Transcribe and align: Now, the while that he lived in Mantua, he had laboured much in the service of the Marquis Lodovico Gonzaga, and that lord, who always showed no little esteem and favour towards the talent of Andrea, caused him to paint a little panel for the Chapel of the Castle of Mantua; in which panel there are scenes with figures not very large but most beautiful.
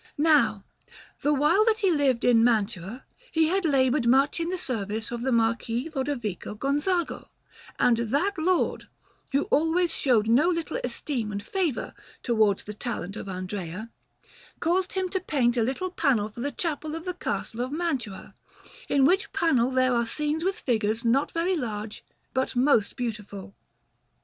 Now, 0.17 0.63
the 1.19 1.31
while 1.31 1.63
that 1.65 1.77
he 1.81 1.91
lived 1.91 2.25
in 2.25 2.43
Mantua, 2.43 3.05
he 3.31 3.49
had 3.49 3.65
laboured 3.65 4.07
much 4.07 4.39
in 4.39 4.49
the 4.49 4.57
service 4.57 5.11
of 5.11 5.21
the 5.21 5.31
Marquis 5.31 5.91
Lodovico 5.93 6.55
Gonzaga, 6.55 7.27
and 7.77 7.97
that 7.97 8.35
lord, 8.39 8.85
who 9.31 9.43
always 9.51 9.93
showed 9.93 10.27
no 10.27 10.49
little 10.49 10.79
esteem 10.83 11.31
and 11.31 11.43
favour 11.45 11.93
towards 12.23 12.63
the 12.63 12.73
talent 12.73 13.15
of 13.15 13.29
Andrea, 13.29 13.91
caused 14.59 14.93
him 14.93 15.07
to 15.09 15.19
paint 15.19 15.55
a 15.55 15.61
little 15.61 15.91
panel 15.91 16.29
for 16.29 16.39
the 16.39 16.51
Chapel 16.51 16.95
of 16.95 17.05
the 17.05 17.13
Castle 17.13 17.61
of 17.61 17.71
Mantua; 17.71 18.33
in 18.89 19.05
which 19.05 19.31
panel 19.33 19.69
there 19.69 19.93
are 19.93 20.07
scenes 20.07 20.43
with 20.43 20.57
figures 20.57 21.05
not 21.05 21.31
very 21.31 21.55
large 21.55 22.03
but 22.33 22.55
most 22.55 22.95
beautiful. 22.95 23.53